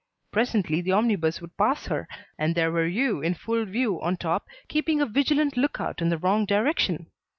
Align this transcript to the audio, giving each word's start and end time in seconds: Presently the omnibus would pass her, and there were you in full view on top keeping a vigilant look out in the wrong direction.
Presently 0.31 0.81
the 0.81 0.93
omnibus 0.93 1.41
would 1.41 1.55
pass 1.57 1.85
her, 1.85 2.07
and 2.35 2.55
there 2.55 2.71
were 2.71 2.87
you 2.87 3.21
in 3.21 3.35
full 3.35 3.65
view 3.65 4.01
on 4.01 4.17
top 4.17 4.47
keeping 4.67 4.99
a 4.99 5.05
vigilant 5.05 5.55
look 5.57 5.79
out 5.79 6.01
in 6.01 6.09
the 6.09 6.17
wrong 6.17 6.45
direction. 6.47 7.11